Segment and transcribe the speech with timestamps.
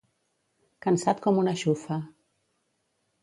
[0.85, 1.99] Cansat com una xufa.